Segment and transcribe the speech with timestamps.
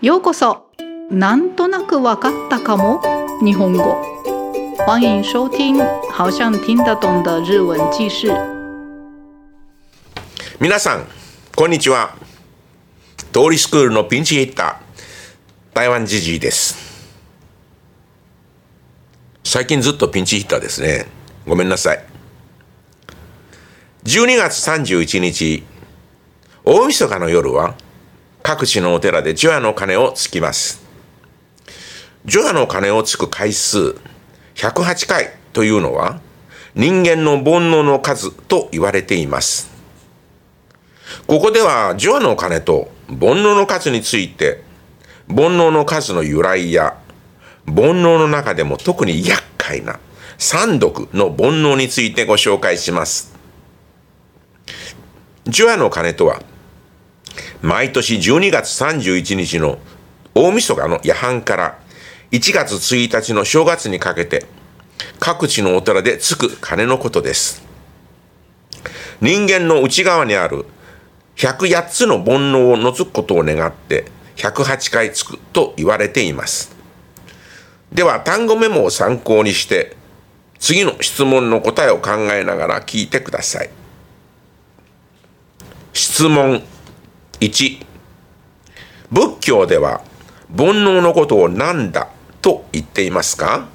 [0.00, 0.70] ようこそ。
[1.10, 3.02] なんとなくわかったかも。
[3.44, 4.00] 日本語。
[4.86, 5.76] 欢迎收听
[6.12, 8.28] 好像听得懂的日文记事。
[10.60, 11.04] 皆さん
[11.56, 12.14] こんにちは。
[13.32, 15.74] 通りスクールのピンチヒッター。
[15.74, 16.76] 台湾ジジイです。
[19.42, 21.06] 最近ずっとピンチヒッターですね。
[21.44, 22.04] ごめんなさい。
[24.04, 25.64] 12月31日
[26.64, 27.74] 大晦日の夜は
[28.42, 30.82] 各地のお寺で除夜の鐘をつきます。
[32.24, 33.96] 除夜の鐘をつく回数
[34.54, 36.20] 108回というのは
[36.74, 39.70] 人間の煩悩の数と言われています。
[41.26, 44.62] ここでは除夜の鐘と煩悩の数について
[45.28, 46.98] 煩悩の数の由来や
[47.66, 49.98] 煩悩の中でも特に厄介な
[50.38, 53.34] 三毒の煩悩についてご紹介します。
[55.46, 56.42] 除夜の鐘とは
[57.62, 59.78] 毎年12月31日の
[60.34, 61.78] 大晦日の夜半から
[62.30, 64.46] 1月1日の正月にかけて
[65.18, 67.66] 各地のお寺でつく鐘のことです。
[69.20, 70.66] 人間の内側にある
[71.36, 76.76] 108つの煩悩を除くことを願って108回つくと言われています。
[77.92, 79.96] では単語メモを参考にして
[80.60, 83.70] 次の質問の答えを考えながら聞いてください。
[85.92, 86.62] 質問
[87.40, 87.86] 1
[89.12, 90.02] 仏教では
[90.56, 92.08] 煩悩のことを何だ
[92.42, 93.68] と言っていますか？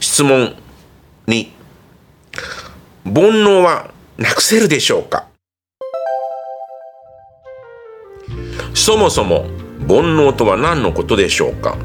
[0.00, 0.54] 質問
[1.26, 1.50] 2
[3.04, 5.26] 煩悩はなくせるでしょうか？
[8.74, 9.46] そもそも
[9.88, 11.78] 煩悩とは何のことでしょうか？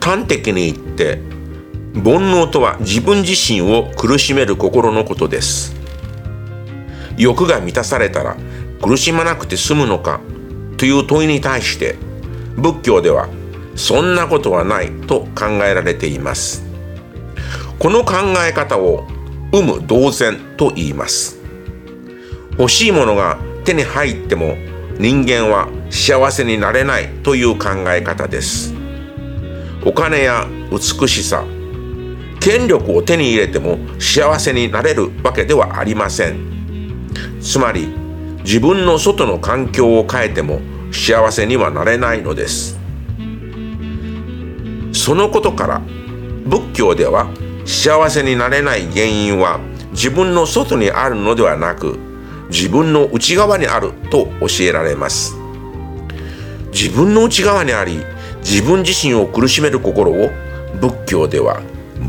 [0.00, 1.16] 端的に言って
[1.94, 5.75] 煩悩とは自分自身を苦しめる心のことです。
[7.16, 8.36] 欲が満たされたら
[8.82, 10.20] 苦しまなくて済むのか
[10.76, 11.96] という問いに対して
[12.56, 13.28] 仏教では
[13.74, 16.64] そんなことはないと考えられています。
[17.78, 18.14] この考
[18.46, 19.06] え方を
[19.52, 21.38] 有無同然と言います。
[22.58, 24.56] 欲しいものが手に入っても
[24.98, 28.74] 人間は幸せになれないという考え方です。
[29.84, 31.44] お金や美しさ
[32.40, 36.55] 権力を手に入れても幸せになれるわけではありません。
[37.46, 37.86] つまり
[38.42, 40.60] 自分の外の環境を変えても
[40.92, 42.76] 幸せにはなれないのです。
[44.92, 45.80] そのことから
[46.44, 47.28] 仏教では
[47.64, 49.60] 幸せになれない原因は
[49.92, 51.98] 自分の外にあるのではなく
[52.50, 55.36] 自分の内側にあると教えられます。
[56.72, 58.00] 自分の内側にあり
[58.40, 60.30] 自分自身を苦しめる心を
[60.80, 61.62] 仏教では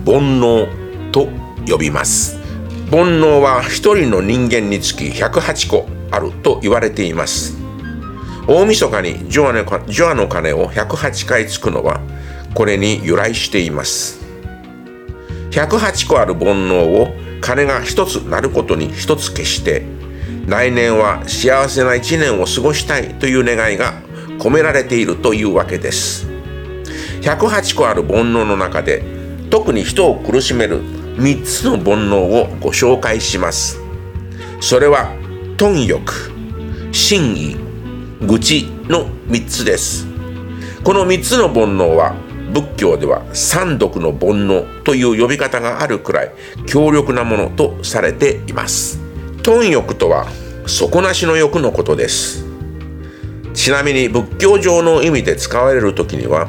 [0.03, 1.27] 煩悩と
[1.67, 2.36] 呼びます。
[2.89, 7.57] 煩悩は一人の人間につき108個あると言われています。
[8.47, 11.99] 大晦日にジョアの鐘を108回つくのは
[12.53, 14.21] これに由来しています。
[15.51, 19.83] 108個ある煩悩を鐘が一つなることに一つ消して
[20.47, 23.95] 来年は幸せな一年を過ごしたいという願いが
[24.39, 26.25] 込められているというわけです。
[27.19, 29.03] 108個ある煩悩の中で
[29.49, 30.81] 特に人を苦しめる
[31.17, 33.79] 3つの煩悩をご紹介します。
[34.59, 35.11] それは
[35.57, 36.31] 貪欲
[36.91, 37.57] 真意
[38.21, 40.05] 愚痴の3つです。
[40.83, 42.15] この3つの煩悩は
[42.53, 46.31] 仏教では三毒の煩悩という呼び方があるくらい
[46.67, 48.99] 強力なものとされています。
[49.41, 50.27] 貪欲とは
[50.67, 52.45] 底なしの欲のことです。
[53.55, 56.47] ちなみに仏教上の意味で使われる時には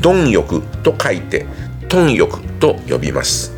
[0.00, 1.44] 貪欲と書いて
[1.88, 3.55] 貪欲と呼びます。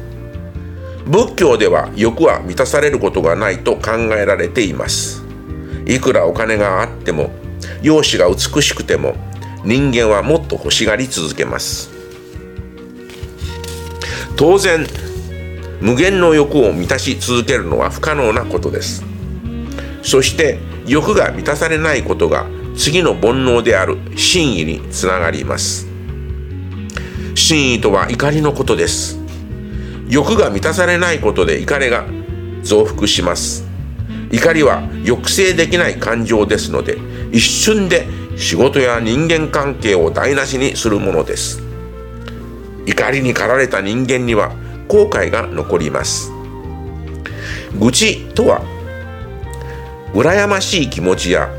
[1.08, 5.24] 仏教では欲は満たされることがないと考えられています。
[5.86, 7.30] いくらお金があっても
[7.82, 9.14] 容姿が美しくても
[9.64, 11.88] 人間はもっと欲しがり続けます。
[14.36, 14.86] 当然
[15.80, 19.02] 無限の欲を満たし続けるのは不可能なことです。
[20.02, 25.86] そして欲が満たされないことが次の煩悩である真意につながります。
[27.34, 29.18] 真意とは怒りのことです。
[30.08, 32.06] 欲が満たされないことで怒りが
[32.62, 33.66] 増幅します。
[34.30, 36.98] 怒りは抑制できない感情ですので
[37.32, 38.06] 一瞬で
[38.36, 41.62] 仕事や人間関係を台無しにするものです。
[42.86, 44.52] 怒りに駆られた人間には
[44.88, 46.32] 後悔が残ります。
[47.78, 48.62] 愚痴とは
[50.14, 51.50] 羨ましい気持ちや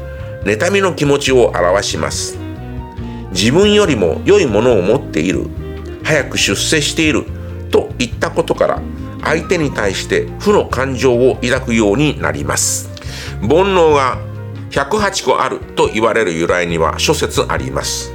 [0.43, 2.37] 妬みの気持ちを表します。
[3.31, 5.45] 自分よりも良いものを持っている。
[6.03, 7.25] 早く出世している。
[7.71, 8.81] といったことから
[9.23, 12.89] 相手に対して負の感情を抱くようになります。
[13.41, 14.17] 煩悩が
[14.71, 18.11] 108個あると言われる由来には諸説あります。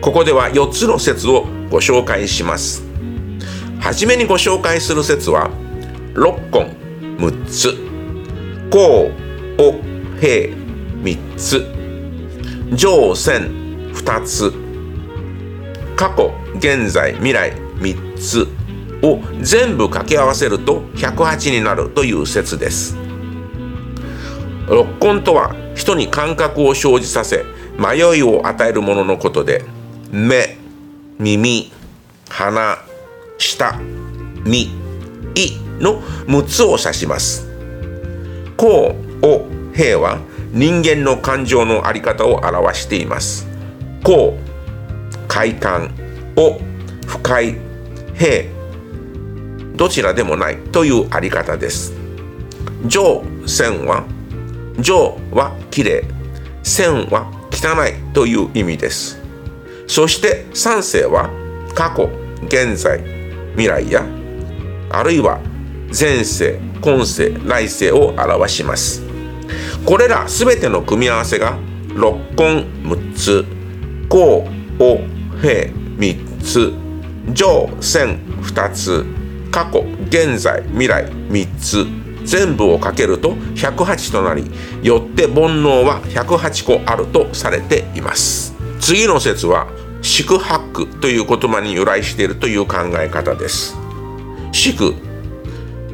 [0.00, 2.82] ここでは4つの説をご紹介します。
[3.80, 5.50] はじめにご紹介する説は
[6.14, 6.76] 六根
[7.18, 7.74] 6つ。
[8.70, 9.10] 甲
[9.58, 9.72] お
[10.20, 10.54] 平
[11.02, 11.64] 3つ。
[12.74, 14.52] 上線2つ。
[15.94, 18.48] 過去現在未来3つ。
[19.02, 22.96] を全部掛け合わせると108になるという説です。
[24.68, 27.44] 六根とは人に感覚を生じさせ
[27.78, 29.64] 迷いを与えるもののことで
[30.10, 30.56] 目
[31.18, 31.72] 耳
[32.28, 32.78] 鼻
[33.38, 33.74] 舌
[34.44, 34.70] 身
[35.34, 37.48] 胃の6つを指します。
[38.56, 40.18] 甲お平は
[40.52, 43.48] 人間の感情のあり方を表しています。
[44.04, 44.36] 甲
[45.26, 45.90] 快感。
[46.36, 46.60] お
[47.06, 47.56] 不快。
[48.14, 48.61] 平
[49.74, 51.92] どちらでもないというあり方です。
[52.86, 54.04] 上線は
[54.78, 56.02] 上はきれい
[56.62, 59.20] 線は汚いという意味です。
[59.86, 61.30] そして三世は
[61.74, 62.08] 過去
[62.44, 63.00] 現在
[63.52, 64.04] 未来や
[64.90, 65.40] あるいは
[65.88, 69.02] 前世今世来世を表します。
[69.84, 71.58] これらすべての組み合わせが
[71.94, 73.44] 六根6つ
[74.08, 74.48] 甲
[74.78, 74.96] お
[75.40, 76.72] 平3つ
[77.32, 79.21] 上線2つ
[79.52, 82.02] 過去現在未来3つ。
[82.24, 84.50] 全部をかけると108となり
[84.82, 88.54] よって煩悩は108個あるとされています。
[88.80, 89.68] 次の説は
[90.02, 93.76] 四八苦という言葉に由来しているという考え方です。
[94.52, 94.94] 四苦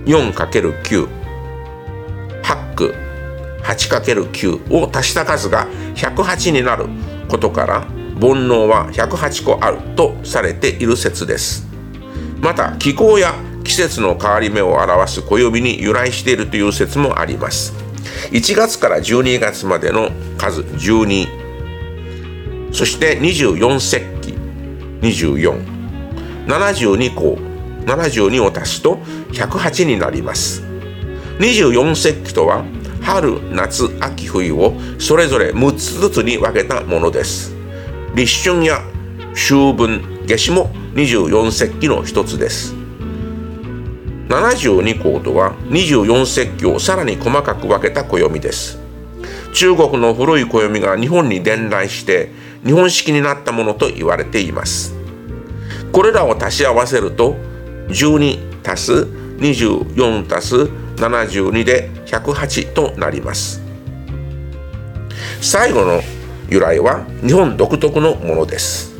[0.06, 1.08] 4×9
[2.42, 2.94] 八苦
[3.62, 6.86] 8×9 を足した数が108になる
[7.28, 7.80] ことから
[8.20, 11.66] 煩悩は108個あるとされている説です。
[12.40, 13.34] また気候や
[13.64, 17.72] 季節の変わり目を表す暦に由来しているという説もあります。
[18.30, 21.48] 1月から12月までの数12
[22.72, 24.32] そして24節気
[25.00, 27.38] 2472個
[27.86, 28.96] 72を足すと
[29.32, 30.62] 108になります。
[31.38, 32.64] 24節気とは
[33.00, 37.56] 春夏秋冬をそれぞれ6つずつに分けたものです。
[38.14, 38.82] 立春や
[39.32, 42.77] 秋分夏至も24節気の一つです。
[44.28, 48.78] 72項とは24節気をさらに細かく分けた暦です。
[49.54, 52.30] 中国の古い暦が日本に伝来して
[52.64, 54.94] 日本式になったものと言われています。
[55.92, 57.36] これらを足し合わせると
[57.88, 58.92] 12足す
[59.38, 60.56] 24足す
[60.96, 63.62] 72で108となります。
[65.40, 66.02] 最後の
[66.50, 68.94] 由来は日本独特のものです。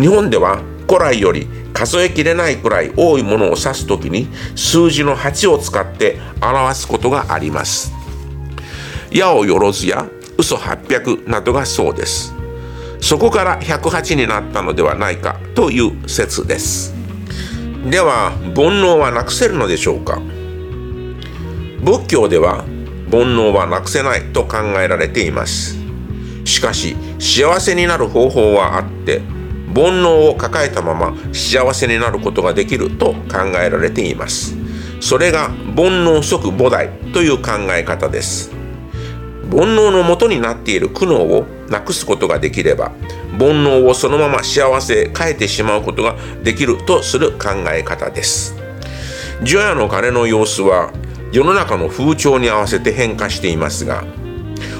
[0.00, 7.92] 日本では古来より数えきれないくらい多いものを指すときに数字の8を使って表すことがあります。
[9.10, 10.08] 矢をよろずや
[10.38, 12.34] 嘘800などがそうです。
[13.02, 16.94] そこから108になったのではないかという説です。
[17.90, 20.18] では煩悩はなくせるのでしょうか。
[21.82, 22.64] 仏教では
[23.10, 25.76] 煩悩はなくせないと考えられています。
[26.46, 29.35] しかし幸せになる方法はあって
[29.76, 34.56] 煩悩を抱えたまま幸せになることができると考えられています。
[35.00, 38.50] それが煩悩即菩提という考え方です。
[39.50, 42.92] 煩悩のもとになっている苦悩をなくすことができれば
[43.38, 48.56] 煩悩をそのまま幸せへ変えてしまうことができるとする考え方です。
[49.42, 50.90] 除夜の鐘の様子は
[51.32, 54.04] 世の中の風潮に合わせて変化していますが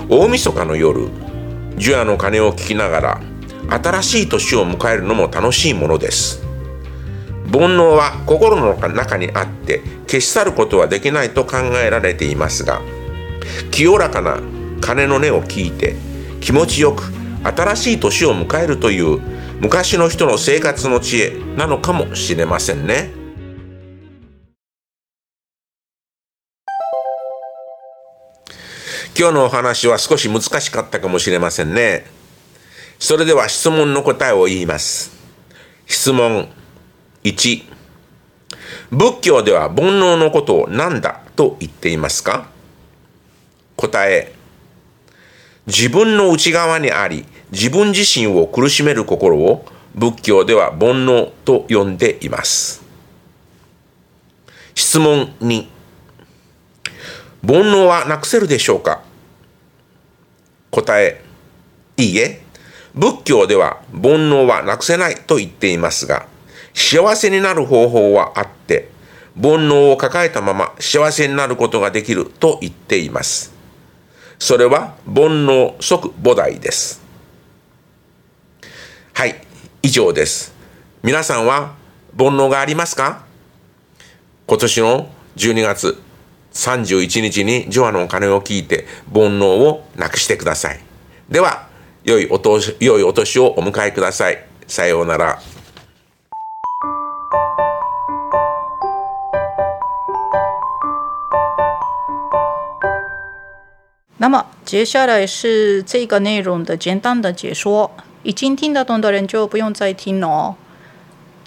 [0.09, 1.09] 大晦日の夜
[1.77, 3.21] 除夜の鐘を聞きながら
[3.71, 6.47] 新しい年を迎えるのも楽しいものです。
[7.53, 12.81] 煩悩は心の中にあって消し去ることはできないと考えられていますが
[13.71, 14.41] 清らかな
[14.81, 15.95] 鐘の音を聞いて
[16.41, 17.05] 気持ちよく
[17.45, 19.21] 新しい年を迎えるという
[19.61, 23.11] 昔の人の生活の知恵なのかもしれませんね。
[29.19, 32.05] 今日のお話は少し難しかったかもしれませんね。
[32.99, 35.13] それでは質問の答えを言います。
[35.87, 36.49] 質問
[37.25, 37.63] 1
[38.91, 42.49] 仏教では煩悩のことを何だと言っていますか？
[43.77, 44.33] 答え。
[45.67, 52.83] 自分の内側にあり自分自身を苦しめる心を仏教では煩悩と呼んでいます。
[54.75, 55.67] 質問2
[57.47, 59.03] 煩悩はなくせるでしょうか？
[60.71, 61.23] 答え。
[61.97, 62.43] いいえ。
[62.97, 66.27] 仏教では煩悩はなくせないと言っていますが
[66.75, 68.89] 幸せになる方法はあって
[69.35, 73.55] 煩悩を抱えたまま幸せになることができると言っています
[74.39, 77.03] それは煩悩即菩提です。
[79.15, 79.35] はい、
[79.83, 80.55] 以上です。
[81.03, 81.75] 皆さんは
[82.19, 83.25] 煩悩がありますか？
[84.47, 86.03] 今年の12月
[86.53, 90.81] 31日にジョアのお金を聞いて煩悩をなくしてください。
[91.31, 91.66] では、
[92.07, 94.39] 良いお年良いお年をお迎えください。
[94.69, 95.41] さようなら。
[104.19, 107.91] 那么接下来是这个内容的简单的解说，
[108.23, 110.55] 已经听得懂的人就不用再听了哦。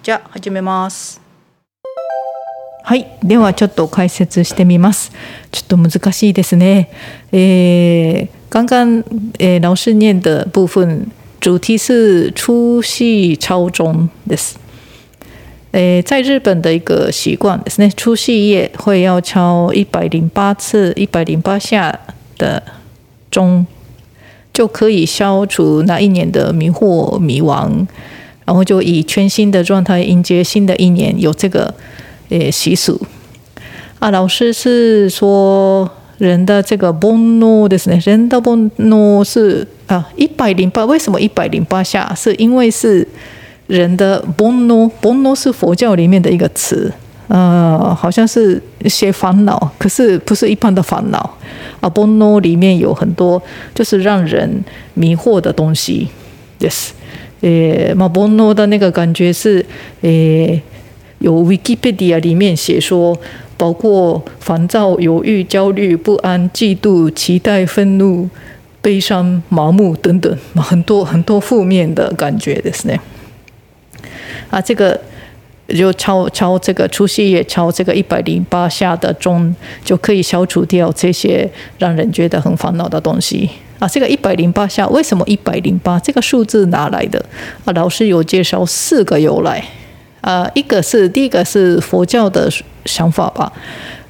[0.03, 1.28] じゃあ始めます。
[2.89, 5.11] はい、ではちょっと解説してみます。
[5.51, 6.89] ちょっと難しいですね。
[7.31, 9.03] 诶，刚刚
[9.37, 11.05] 诶老师念的部分
[11.39, 14.57] 主题是出戏超中です。
[15.73, 21.99] 诶，在日本的一个习惯ですね，出戏夜会要敲一百零八次、一百零八下
[22.39, 22.63] 的
[23.29, 23.67] 钟，
[24.51, 27.85] 就可以消除那一年的迷惑迷惘，
[28.45, 31.75] 然后就以全新的状态迎接新的一年，有这个
[32.28, 33.00] 诶习俗。
[33.98, 42.12] 啊，老师是说人的这个 bono ですね，人的 bono 是啊一百零八，为什么一百零八下？
[42.14, 43.06] 是因为是
[43.66, 46.92] 人的 bono，bono 是佛教里面的一个词。
[47.26, 51.18] 呃，好像是一些烦恼，可是不是一般的烦恼
[51.80, 51.88] 啊。
[51.88, 53.42] bono 里面有很多
[53.74, 54.62] 就是让人
[54.92, 56.08] 迷惑的东西，
[56.60, 56.90] yes。
[57.40, 59.64] 诶，嘛 bono 的那个感觉是，
[60.02, 60.62] 诶，
[61.18, 63.16] 有 Wikipedia 里面写说，
[63.56, 68.28] 包括烦躁、犹豫、焦虑、不安、嫉妒、期待、愤怒、
[68.82, 72.98] 悲伤、麻木等等，很多很多负面的感觉ですね。
[74.50, 75.00] 啊，这个
[75.68, 83.48] 就敲敲这个除夕夜敲这个一百零八下的钟，就可以消除掉这些让人觉得很烦恼的东西。
[83.78, 87.24] 啊，这个一百零八下为什么一百零八这个数字哪来的？
[87.64, 89.64] 啊，老师有介绍四个由来。
[90.21, 92.49] 啊，一个是第一个是佛教的
[92.85, 93.51] 想法吧，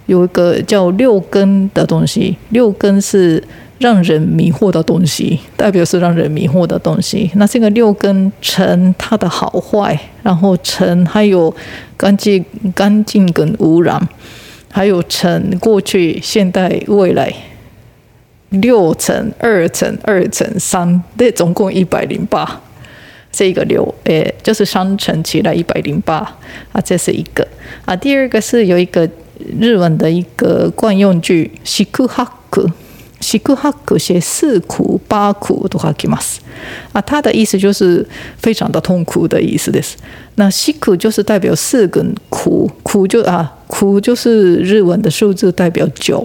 [0.07, 3.43] 有一个叫六根的东西，六根是
[3.77, 7.29] 让人迷惑的东西，代表是让人迷惑的东西。
[7.35, 11.53] 那这个六根尘它的好坏，然后尘还有
[11.95, 14.01] 干净、干净跟污染，
[14.71, 17.33] 还有尘过去、现代、未来。
[18.49, 22.59] 六乘、二乘、二乘三，对，总共一百零八。
[23.32, 26.18] 这个六，诶，就是三乘起来一百零八
[26.72, 27.46] 啊，这是一个
[27.84, 27.96] 啊。
[27.96, 29.08] 第二个是有一个
[29.58, 32.70] 日文的一个惯用句，四苦八苦，
[33.20, 36.36] 四苦八苦写四苦八苦都書きます
[36.92, 37.00] 啊。
[37.00, 38.06] 它的意思就是
[38.38, 39.94] 非常的痛苦的意思です。
[40.36, 46.24] 那四苦就是代表四跟苦，苦就啊，苦就是日文的数字代表九。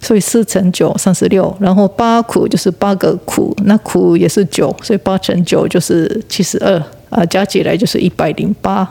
[0.00, 8.86] 所以四乘九三十六，然后八苦就是八个苦，那苦也是九，所以八乘九就是七十二啊，加起来就是一百零八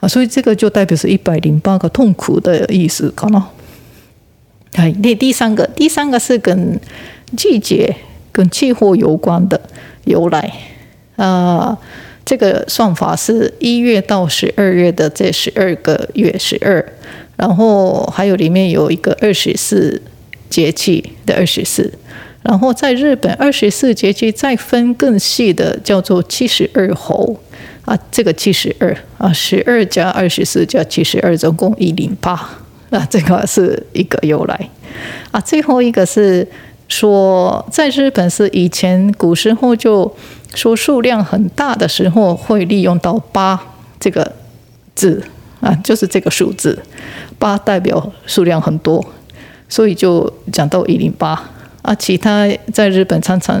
[0.00, 3.42] 啊，所以这个就代表是一百零八个痛苦的意思，可能。
[4.74, 6.78] 哎，第第三个，第三个是跟
[7.36, 7.94] 季节
[8.32, 9.60] 跟气候有关的
[10.04, 10.52] 由来
[11.16, 11.78] 啊。
[12.24, 16.82] 这个算法是一月到十二月的这十二个月十二，
[17.36, 20.00] 然后还有里面有一个二十四
[20.48, 21.92] 节气的二十四，
[22.42, 27.36] 然后在日本二十四节气再分更细的叫做七十二候
[27.84, 32.32] 啊，这个七十二啊，十二加二十四加七十二，总共一零八
[32.90, 34.68] 啊，这个是一个由来
[35.30, 35.40] 啊。
[35.40, 36.46] 最后一个是
[36.88, 40.14] 说，在日本是以前古时候就。
[40.54, 43.60] 说数量很大的时候会利用到八
[43.98, 44.36] 这个
[44.94, 45.20] 字
[45.64, 46.78] 啊，就是这个数字，
[47.38, 49.02] 八代表数量很多，
[49.66, 51.42] 所以就讲到一零八
[51.80, 51.94] 啊。
[51.94, 53.58] 其他在日本常常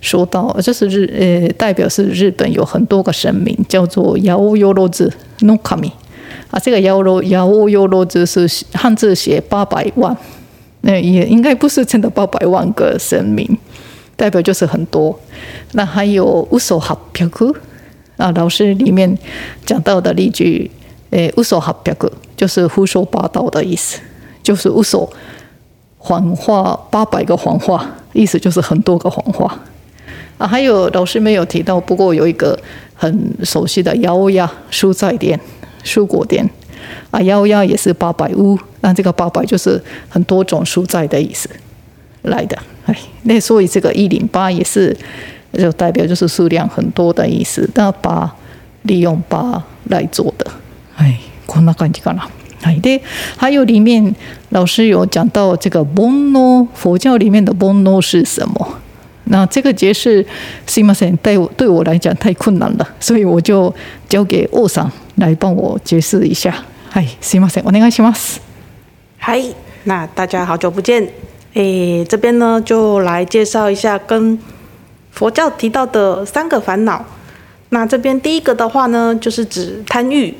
[0.00, 5.92] 说到，就是日呃代表是日本有很多个神明，叫做幺幽罗字 no kami
[6.50, 10.16] 啊，这个幺罗幺幽罗字是汉字写八百万，
[10.80, 13.56] 那也应该不是真的八百万个神明。
[14.16, 15.18] 代表就是很多，
[15.72, 17.54] 那还有乌索哈表库
[18.16, 19.18] 啊，老师里面
[19.66, 20.70] 讲到的例句，
[21.14, 24.00] 诶，乌索哈表库就是胡说八道的意思，
[24.42, 25.08] 就是乌索
[25.96, 29.56] 谎话八百个谎话，意思就是很多个谎话
[30.38, 30.44] 啊。
[30.44, 32.58] 还有老师没有提到，不过有一个
[32.94, 35.38] 很熟悉的幺呀蔬菜店、
[35.84, 36.44] 蔬果店
[37.12, 41.48] 啊，幺呀也是八百屋，那这个八百就是很多种蔬菜的意思
[42.22, 42.58] 来的。
[42.86, 44.96] 哎，那所以这个一零八也是，
[45.52, 47.70] 就代表就是数量很多的意思。
[47.76, 48.34] 那八
[48.82, 50.50] 利用八来做的，
[50.96, 52.28] 哎，こんな感じかな。
[52.62, 53.02] 哎，对，
[53.36, 54.14] 还有里面
[54.50, 58.78] 老师有讲到这个煩悩，佛教里面的煩悩是什么？
[59.24, 60.24] 那这个解释
[60.66, 63.74] すいません，对我对我来讲太困难了，所以我就
[64.08, 66.54] 交给欧桑来帮我解释一下。
[66.90, 68.36] 嗨，すいません，お願いします。
[69.18, 69.42] 嗨，
[69.84, 71.08] 那大家好久不见。
[71.54, 74.38] 诶，这边呢就来介绍一下跟
[75.10, 77.04] 佛教提到的三个烦恼。
[77.70, 80.34] 那这边第一个的话呢，就是指贪欲。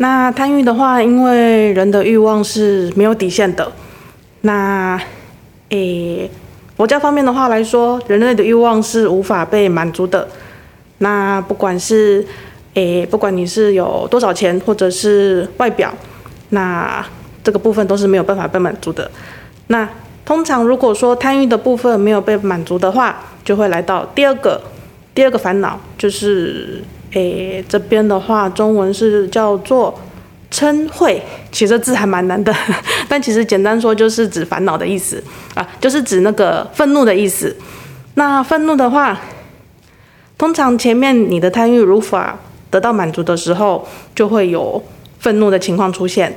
[0.00, 3.70] 那贪欲的话，因为人的欲望是没有底线的。
[4.40, 4.98] 那
[5.68, 6.30] 诶，
[6.74, 10.26] 佛教方面的话来说，人类的欲望是无法被满足的。
[10.98, 12.26] 那不管是
[12.72, 15.92] 诶，不管你是有多少钱，或者是外表，
[16.48, 17.04] 那
[17.44, 19.10] 这个部分都是没有办法被满足的。
[19.66, 19.86] 那
[20.24, 24.62] 通常如果说贪欲的部分没有被满足的话，就会来到第二个
[25.14, 29.98] 第二个烦恼，就是诶这边的话，中文是叫做
[30.50, 32.54] 嗔恚，其实字还蛮难的，
[33.08, 35.22] 但其实简单说就是指烦恼的意思
[35.54, 37.56] 啊，就是指那个愤怒的意思。
[38.14, 39.20] 那愤怒的话，
[40.38, 42.38] 通常前面你的贪欲无法
[42.70, 44.82] 得到满足的时候，就会有
[45.18, 46.36] 愤怒的情况出现。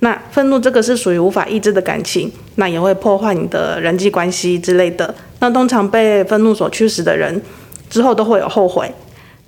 [0.00, 5.14] 那愤怒这个是属于无法抑制的感情，那也会破坏你的人际关系之类的。
[5.40, 7.40] 那通常被愤怒所驱使的人，
[7.88, 8.92] 之后都会有后悔。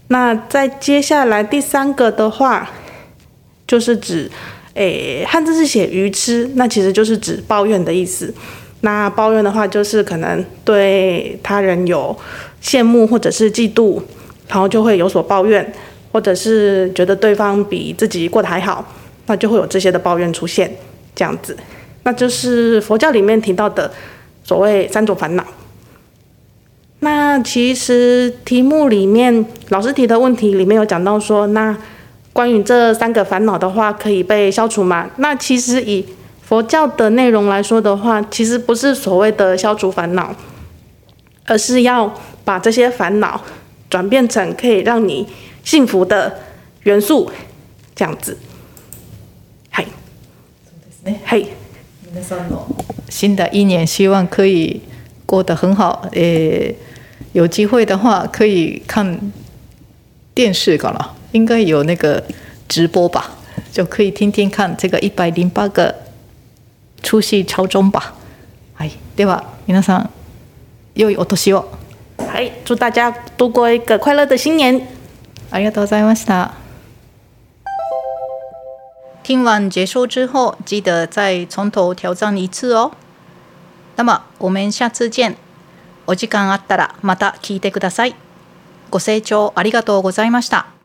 [0.09, 2.71] 那在接下来第三个的话，
[3.67, 4.31] 就是指，
[4.75, 8.33] 诶，汉字是写愚痴，那其实就是指抱怨的意思。
[8.83, 12.17] 那抱怨的话，就是可能对他人有
[12.63, 14.01] 羡慕或者是嫉妒，
[14.49, 15.73] 然后就会有所抱怨，
[16.13, 18.85] 或者是觉得对方比自己过得还好。
[19.29, 20.73] 那就会有这些的抱怨出现，
[21.13, 21.57] 这样子，
[22.05, 23.91] 那就是佛教里面提到的
[24.45, 25.45] 所谓三种烦恼。
[27.06, 31.76] 那其实题目里面老师提的问题里面有讲到说，那
[32.32, 35.10] 关于这三个烦恼的话，可以被消除吗？
[35.18, 36.06] 那其实以
[36.42, 40.36] 佛教的内容来说的话，其实不是所谓的消除烦恼，
[41.46, 42.14] 而是要
[42.46, 43.42] 把这些烦恼
[43.90, 45.28] 转变成可以让你
[45.64, 46.40] 幸福的
[46.84, 47.32] 元素，
[47.96, 48.38] 这样子。
[49.72, 49.88] はい。
[51.26, 51.48] はい。
[52.14, 52.66] 皆さんの
[53.10, 54.82] 新的一年，希望可以
[55.26, 56.08] 过得很好。
[56.12, 56.76] 诶，
[57.36, 59.20] 有机会的话可以看
[60.34, 62.24] 电视かな，应该有那个
[62.68, 63.32] 直播吧，
[63.72, 65.96] 就可以听听看这个一百零八个
[67.02, 68.14] 出席朝中吧。
[68.78, 68.92] はい。
[69.16, 70.10] では皆さん
[70.96, 71.66] 良いお年を。
[72.18, 72.52] はい。
[72.66, 74.88] 祝大家度过一个快乐的新年。
[75.52, 76.52] ありがとうございました。
[79.24, 82.92] 听完解说之后，记得再从头挑战一次哦。
[83.96, 85.36] 那么我们下次见。
[86.07, 88.15] お時間あったらまた聞いてください。
[88.91, 90.76] ご清聴ありがとうございました。